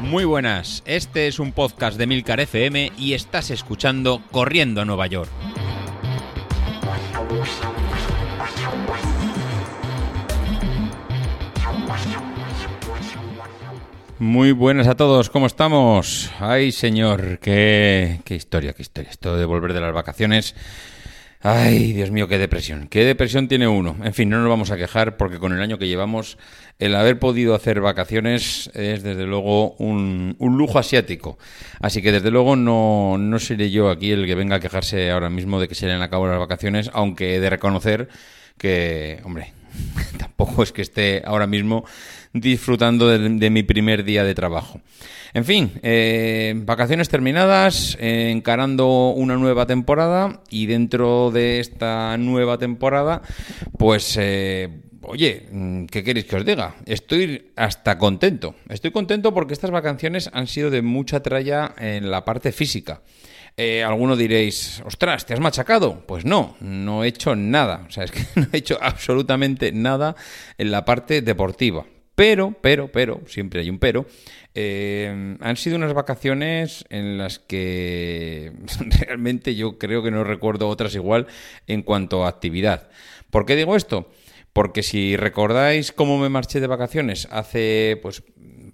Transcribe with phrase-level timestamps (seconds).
[0.00, 5.06] Muy buenas, este es un podcast de Milcar FM y estás escuchando Corriendo a Nueva
[5.08, 5.30] York.
[14.18, 16.30] Muy buenas a todos, ¿cómo estamos?
[16.40, 19.10] Ay, señor, qué, qué historia, qué historia.
[19.10, 20.54] Esto de volver de las vacaciones.
[21.42, 22.88] Ay, Dios mío, qué depresión.
[22.88, 23.96] Qué depresión tiene uno.
[24.02, 26.38] En fin, no nos vamos a quejar porque con el año que llevamos,
[26.78, 31.38] el haber podido hacer vacaciones es desde luego un, un lujo asiático.
[31.80, 35.30] Así que desde luego no, no seré yo aquí el que venga a quejarse ahora
[35.30, 38.08] mismo de que se le han acabado las vacaciones, aunque he de reconocer
[38.58, 39.52] que, hombre,
[40.18, 41.84] tampoco es que esté ahora mismo
[42.40, 44.80] disfrutando de, mi primer día de trabajo.
[45.34, 52.58] En fin, eh, vacaciones terminadas, eh, encarando una nueva temporada y dentro de esta nueva
[52.58, 53.22] temporada,
[53.78, 54.16] pues...
[54.20, 55.46] Eh, oye,
[55.90, 56.74] ¿qué queréis que os diga?
[56.84, 58.56] Estoy hasta contento.
[58.68, 63.02] Estoy contento porque estas vacaciones han sido de mucha tralla en la parte física.
[63.86, 66.04] Alguno diréis, ostras, ¿te has machacado?
[66.06, 67.86] Pues no, no he hecho nada.
[67.88, 70.16] O sea, es que no he hecho absolutamente nada
[70.58, 71.86] en la parte deportiva.
[72.16, 74.06] Pero, pero, pero, siempre hay un pero,
[74.54, 78.52] eh, han sido unas vacaciones en las que
[79.00, 81.26] realmente yo creo que no recuerdo otras igual
[81.66, 82.88] en cuanto a actividad.
[83.30, 84.10] ¿Por qué digo esto?
[84.54, 88.22] Porque si recordáis cómo me marché de vacaciones hace pues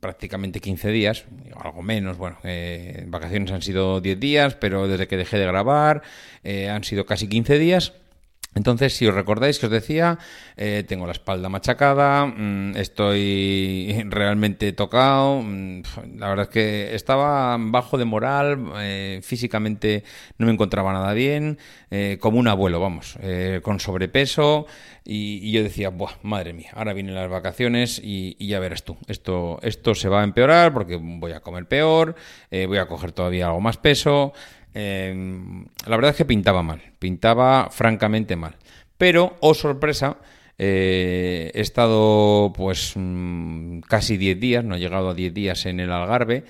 [0.00, 1.24] prácticamente 15 días,
[1.56, 6.02] algo menos, bueno, eh, vacaciones han sido 10 días, pero desde que dejé de grabar
[6.42, 7.92] eh, han sido casi 15 días.
[8.54, 10.18] Entonces, si os recordáis que os decía,
[10.56, 15.82] eh, tengo la espalda machacada, mm, estoy realmente tocado, mm,
[16.16, 20.02] la verdad es que estaba bajo de moral, eh, físicamente
[20.38, 21.58] no me encontraba nada bien,
[21.90, 23.18] eh, como un abuelo, vamos,
[23.62, 24.66] con sobrepeso,
[25.04, 28.96] y, yo decía, Buah, madre mía, ahora vienen las vacaciones y, y, ya verás tú,
[29.06, 32.14] esto, esto se va a empeorar porque voy a comer peor,
[32.50, 34.32] voy a coger todavía algo más peso.
[34.74, 38.56] Em, la verdad es que pintaba mal, pintaba francamente mal.
[38.96, 40.18] Pero, oh sorpresa,
[40.58, 45.78] eh, he estado pues mm, casi 10 días, no he llegado a 10 días en
[45.78, 46.44] el Algarve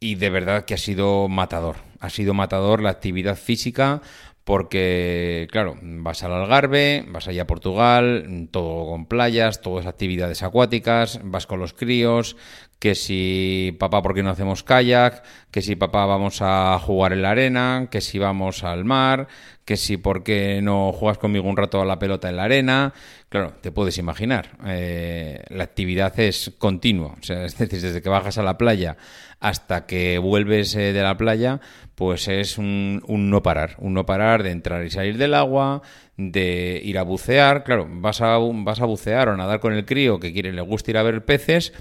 [0.00, 1.76] y de verdad que ha sido matador.
[2.00, 4.02] Ha sido matador la actividad física
[4.44, 11.20] porque, claro, vas al Algarve, vas allá a Portugal, todo con playas, todas actividades acuáticas,
[11.24, 12.36] vas con los críos,
[12.84, 15.24] que si papá, ¿por qué no hacemos kayak?
[15.50, 19.26] Que si papá, vamos a jugar en la arena, que si vamos al mar,
[19.64, 22.92] que si, ¿por qué no juegas conmigo un rato a la pelota en la arena?
[23.30, 28.10] Claro, te puedes imaginar, eh, la actividad es continua, o sea, es decir, desde que
[28.10, 28.98] bajas a la playa
[29.40, 31.62] hasta que vuelves eh, de la playa,
[31.94, 35.80] pues es un, un, no parar, un no parar de entrar y salir del agua,
[36.18, 40.20] de ir a bucear, claro, vas a, vas a bucear o nadar con el crío
[40.20, 41.72] que quiere, le gusta ir a ver peces,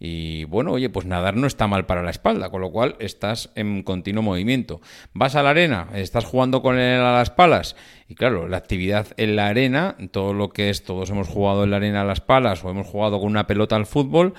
[0.00, 3.50] y bueno, oye, pues nadar no está mal para la espalda, con lo cual estás
[3.56, 4.80] en continuo movimiento.
[5.12, 7.74] Vas a la arena, estás jugando con él a las palas.
[8.06, 11.70] Y claro, la actividad en la arena, todo lo que es, todos hemos jugado en
[11.70, 14.34] la arena a las palas o hemos jugado con una pelota al fútbol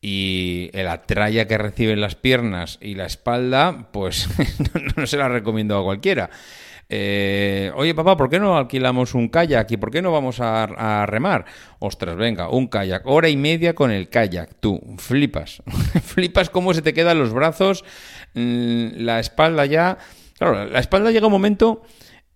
[0.00, 4.28] y la tralla que reciben las piernas y la espalda, pues
[4.96, 6.28] no se la recomiendo a cualquiera.
[6.88, 11.06] Eh, Oye, papá, ¿por qué no alquilamos un kayak y por qué no vamos a,
[11.06, 11.46] remar?
[11.78, 14.60] Ostras, venga, un kayak, hora y media con el kayak.
[14.60, 15.62] Tú, flipas.
[16.04, 17.84] flipas cómo se te quedan los brazos,
[18.34, 19.98] mm, la espalda ya.
[20.38, 21.82] Claro, la espalda llega un momento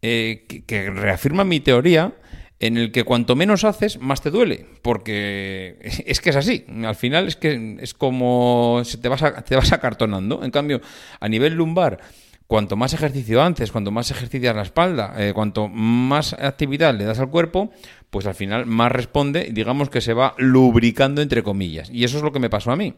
[0.02, 2.14] eh, que, reafirma mi teoría
[2.60, 4.66] en el que cuanto menos haces, más te duele.
[4.82, 5.76] Porque
[6.06, 6.64] es que es así.
[6.84, 10.42] Al final es que es como se te vas, te vas acartonando.
[10.42, 10.80] En cambio,
[11.20, 12.00] a nivel lumbar
[12.48, 17.20] cuanto más ejercicio antes, cuanto más ejercicias la espalda, eh, cuanto más actividad le das
[17.20, 17.70] al cuerpo,
[18.10, 21.90] pues al final más responde, digamos que se va lubricando entre comillas.
[21.90, 22.94] Y eso es lo que me pasó a mí.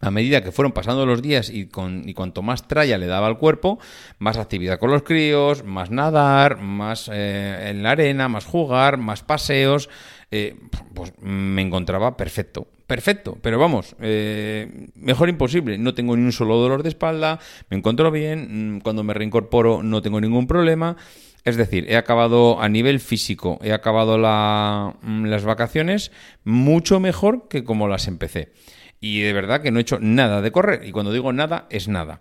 [0.00, 3.26] A medida que fueron pasando los días y, con, y cuanto más tralla le daba
[3.26, 3.78] al cuerpo,
[4.18, 9.22] más actividad con los críos, más nadar, más eh, en la arena, más jugar, más
[9.22, 9.88] paseos,
[10.30, 10.56] eh,
[10.94, 15.78] pues me encontraba perfecto perfecto, pero vamos, eh, mejor imposible.
[15.78, 17.38] No tengo ni un solo dolor de espalda,
[17.70, 20.96] me encuentro bien, mm, cuando me reincorporo no tengo ningún problema.
[21.44, 26.10] Es decir, he acabado a nivel físico, he acabado mm, las vacaciones
[26.42, 28.52] mucho mejor que como las empecé.
[29.00, 30.84] Y de verdad que no he hecho nada de correr.
[30.84, 32.20] Y cuando digo nada, es nada.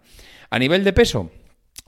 [0.51, 1.31] A nivel de peso,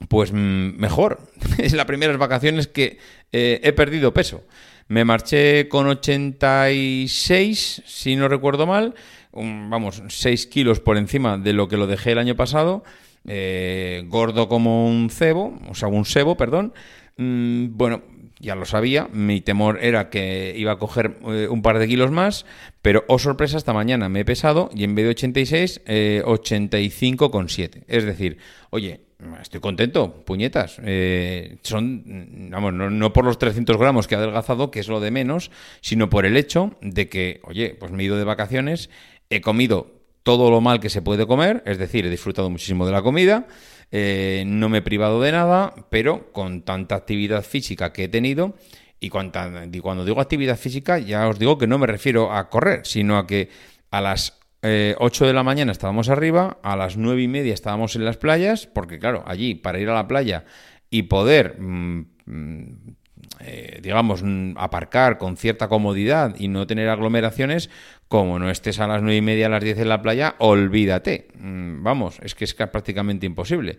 [0.08, 1.20] pues mm, mejor.
[1.58, 2.98] es las primeras vacaciones que
[3.32, 4.44] eh, he perdido peso.
[4.88, 8.94] Me marché con 86, si no recuerdo mal,
[9.32, 12.82] vamos, 6 kilos por encima de lo que lo dejé el año pasado,
[13.26, 16.72] eh, gordo como un cebo, o sea, un sebo, perdón.
[17.18, 18.02] Mm, bueno,
[18.40, 22.10] ya lo sabía, mi temor era que iba a coger eh, un par de kilos
[22.10, 22.46] más,
[22.80, 27.84] pero, oh sorpresa, esta mañana me he pesado y en vez de 86, eh, 85,7.
[27.88, 28.38] Es decir,
[28.70, 29.07] oye,
[29.40, 30.80] estoy contento, puñetas.
[30.84, 35.00] Eh, son, vamos, no, no, por los 300 gramos que ha adelgazado, que es lo
[35.00, 35.50] de menos,
[35.80, 38.90] sino por el hecho de que, oye, pues me he ido de vacaciones,
[39.30, 42.92] he comido todo lo mal que se puede comer, es decir, he disfrutado muchísimo de
[42.92, 43.46] la comida,
[43.90, 48.54] eh, no me he privado de nada, pero con tanta actividad física que he tenido,
[49.00, 53.16] y cuando digo actividad física, ya os digo que no me refiero a correr, sino
[53.16, 53.48] a que
[53.90, 57.94] a las 8 eh, de la mañana estábamos arriba, a las 9 y media estábamos
[57.96, 60.44] en las playas, porque claro, allí para ir a la playa
[60.90, 62.96] y poder mm, mm,
[63.40, 64.24] eh, digamos,
[64.56, 67.70] aparcar con cierta comodidad y no tener aglomeraciones,
[68.08, 71.28] como no estés a las nueve y media, a las 10 en la playa, olvídate.
[71.38, 73.78] Mm, vamos, es que es prácticamente imposible.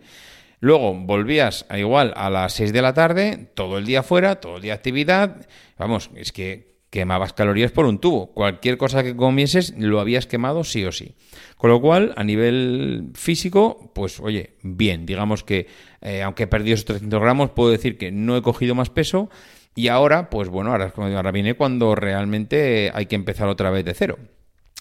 [0.61, 4.57] Luego volvías a igual a las 6 de la tarde, todo el día fuera, todo
[4.57, 5.45] el día actividad.
[5.77, 8.33] Vamos, es que quemabas calorías por un tubo.
[8.33, 11.15] Cualquier cosa que comieses lo habías quemado sí o sí.
[11.57, 15.67] Con lo cual, a nivel físico, pues oye, bien, digamos que
[16.01, 19.29] eh, aunque he perdido esos 300 gramos, puedo decir que no he cogido más peso
[19.75, 23.93] y ahora, pues bueno, ahora, ahora viene cuando realmente hay que empezar otra vez de
[23.93, 24.17] cero.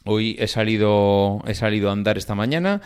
[0.04, 2.80] Hoy he salido, he salido a andar esta mañana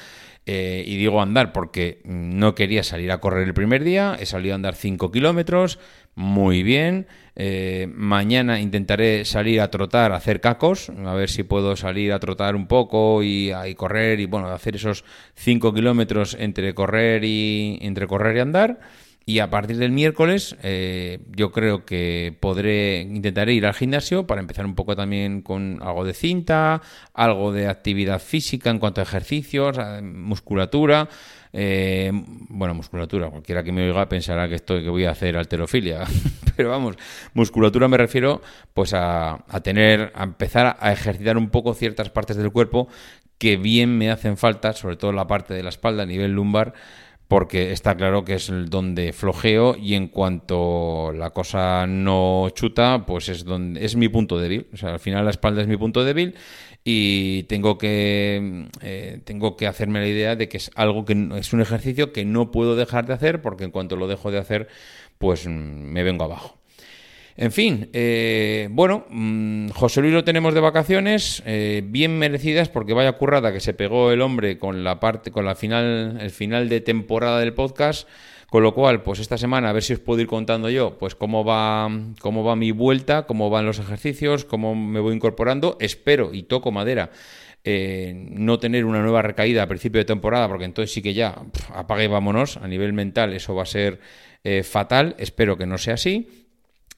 [0.44, 4.54] eh, y digo andar porque no quería salir a correr el primer día, he salido
[4.54, 5.78] a andar 5 kilómetros,
[6.14, 7.06] muy bien.
[7.36, 12.18] Eh, mañana intentaré salir a trotar, a hacer cacos, a ver si puedo salir a
[12.18, 15.04] trotar un poco y, a, correr y bueno, hacer esos
[15.36, 18.80] 5 kilómetros entre correr y entre correr y andar.
[19.24, 24.40] Y a partir del miércoles eh, yo creo que podré, intentaré ir al gimnasio para
[24.40, 26.82] empezar un poco también con algo de cinta,
[27.14, 31.08] algo de actividad física en cuanto a ejercicios, musculatura.
[31.52, 36.04] Eh, bueno, musculatura, cualquiera que me oiga pensará que esto que voy a hacer alterofilia,
[36.56, 36.96] pero vamos,
[37.34, 38.40] musculatura me refiero
[38.72, 42.88] pues a, a tener, a empezar a ejercitar un poco ciertas partes del cuerpo
[43.36, 46.74] que bien me hacen falta, sobre todo la parte de la espalda a nivel lumbar,
[47.32, 53.30] porque está claro que es donde flojeo y en cuanto la cosa no chuta, pues
[53.30, 54.66] es donde es mi punto débil.
[54.74, 56.34] O sea, al final la espalda es mi punto débil
[56.84, 61.54] y tengo que eh, tengo que hacerme la idea de que es algo que es
[61.54, 64.68] un ejercicio que no puedo dejar de hacer porque en cuanto lo dejo de hacer,
[65.16, 66.61] pues mm, me vengo abajo.
[67.36, 72.92] En fin, eh, bueno, mm, José Luis lo tenemos de vacaciones, eh, bien merecidas porque
[72.92, 76.68] vaya currada que se pegó el hombre con la parte, con la final, el final
[76.68, 78.08] de temporada del podcast.
[78.50, 81.14] Con lo cual, pues esta semana a ver si os puedo ir contando yo, pues
[81.14, 81.88] cómo va,
[82.20, 85.78] cómo va mi vuelta, cómo van los ejercicios, cómo me voy incorporando.
[85.80, 87.10] Espero y toco madera.
[87.64, 91.34] Eh, no tener una nueva recaída a principio de temporada, porque entonces sí que ya
[91.72, 92.58] apague y vámonos.
[92.58, 94.00] A nivel mental eso va a ser
[94.64, 95.14] fatal.
[95.18, 96.41] Espero que no sea así.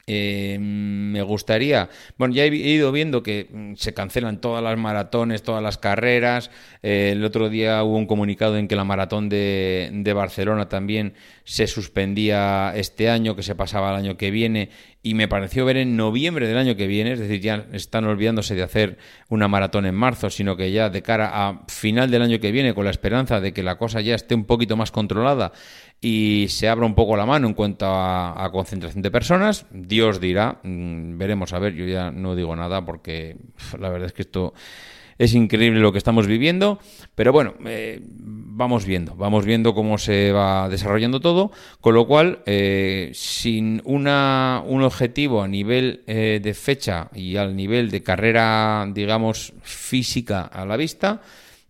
[0.07, 5.43] Eh, me gustaría, bueno, ya he ido viendo que mm, se cancelan todas las maratones,
[5.43, 6.51] todas las carreras.
[6.83, 11.15] Eh, el otro día hubo un comunicado en que la maratón de, de, Barcelona también
[11.45, 14.69] se suspendía este año, que se pasaba al año que viene.
[15.07, 18.55] Y me pareció ver en noviembre del año que viene, es decir, ya están olvidándose
[18.55, 18.97] de hacer
[19.29, 22.73] una maratón en marzo, sino que ya de cara a final del año que viene,
[22.73, 25.53] con la esperanza de que la cosa ya esté un poquito más controlada
[26.01, 29.67] y se abra un poco la mano en cuanto a, concentración de personas.
[29.71, 33.37] Dios dirá, mm, veremos a ver, yo ya no digo nada porque
[33.79, 34.55] la verdad es que esto
[35.19, 36.79] es increíble lo que estamos viviendo,
[37.15, 42.41] pero bueno, eh, vamos viendo, vamos viendo cómo se va desarrollando todo, con lo cual,
[42.47, 48.87] eh, sin una, un objetivo a nivel eh, de fecha y al nivel de carrera,
[48.93, 51.21] digamos, física a la vista,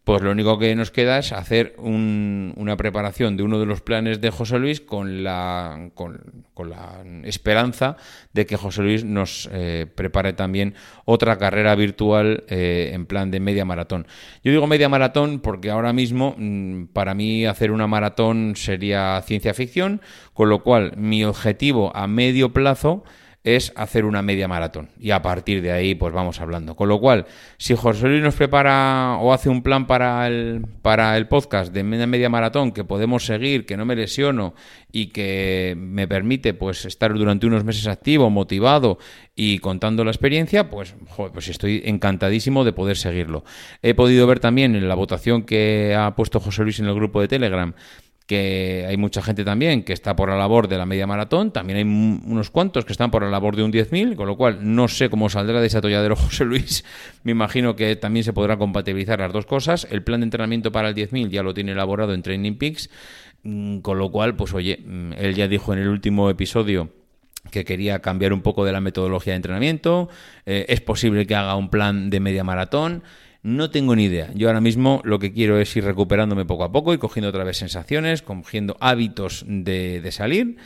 [0.05, 4.21] pues lo único que nos queda es hacer una preparación de uno de los planes
[4.21, 6.21] de José Luis con la, con,
[6.69, 7.97] la esperanza
[8.35, 10.75] de que José Luis nos eh, prepare también
[11.07, 14.07] otra carrera virtual eh, en plan de media maratón.
[14.43, 19.55] Yo digo media maratón porque ahora mismo mm, para mí hacer una maratón sería ciencia
[19.55, 20.03] ficción,
[20.35, 23.05] con lo cual mi objetivo a medio plazo
[23.45, 24.89] es hacer una media maratón.
[24.99, 26.75] Y a partir de ahí, pues vamos hablando.
[26.75, 27.27] Con lo cual,
[27.59, 31.85] si José Luis nos prepara o hace un plan para el, para el podcast de
[31.85, 34.55] media, media maratón que podemos seguir, que no me lesiono
[34.91, 38.99] y que me permite pues estar durante unos meses activo, motivado
[39.37, 40.95] y contando la experiencia, pues,
[41.33, 43.45] pues estoy encantadísimo de poder seguirlo.
[43.83, 47.21] He podido ver también en la votación que ha puesto José Luis en el grupo
[47.21, 47.75] de Telegram
[48.27, 51.77] que hay mucha gente también que está por la labor de la media maratón, también
[51.77, 54.89] hay unos cuantos que están por la labor de un 10.000, con lo cual no
[54.89, 56.85] sé cómo saldrá de ese atolladero José Luis,
[57.23, 60.89] me imagino que también se podrá compatibilizar las dos cosas, el plan de entrenamiento para
[60.89, 62.89] el 10.000 ya lo tiene elaborado en Training Peaks,
[63.43, 66.91] mm, con lo cual, pues oye, mm, él ya dijo en el último episodio
[67.51, 70.09] que quería cambiar un poco de la metodología de entrenamiento.
[70.47, 73.03] Eh, es posible que haga un plan de media maratón.
[73.45, 74.31] No tengo ni idea.
[74.35, 77.45] Yo ahora mismo lo que quiero es ir recuperándome poco a poco y cogiendo otra
[77.45, 80.57] vez sensaciones, cogiendo hábitos de, de salir.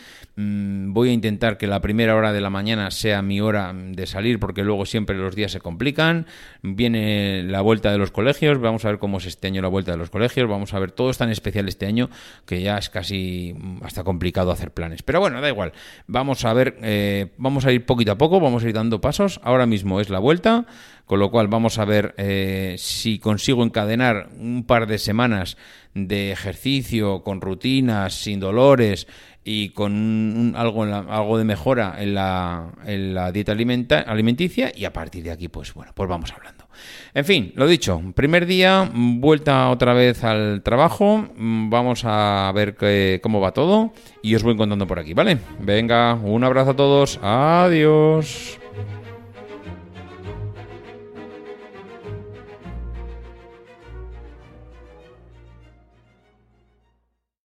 [0.41, 4.07] Mm, voy a intentar que la primera hora de la mañana sea mi hora de
[4.07, 6.27] salir porque luego siempre los días se complican.
[6.63, 9.91] Viene la vuelta de los colegios, vamos a ver cómo es este año la vuelta
[9.91, 12.09] de los colegios, vamos a ver, todo es tan especial este año
[12.47, 15.03] que ya es casi mm, hasta complicado hacer planes.
[15.03, 15.73] Pero bueno, da igual.
[16.07, 19.41] Vamos a ver, eh, vamos a ir poquito a poco, vamos a ir dando pasos.
[19.43, 20.67] Ahora mismo es la vuelta,
[21.09, 25.57] con lo cual vamos a ver eh, si consigo encadenar un par de semanas
[25.95, 29.09] de ejercicio con rutinas, sin dolores
[29.43, 34.93] y con algo, algo de mejora en la, en la dieta alimenta, alimenticia y a
[34.93, 36.69] partir de aquí, pues bueno, pues vamos hablando.
[37.15, 42.77] En fin, lo dicho, primer día, vuelta otra vez al trabajo, vamos a ver
[43.23, 45.39] cómo va todo y os voy contando por aquí, ¿vale?
[45.59, 48.61] Venga, un abrazo a todos, adiós.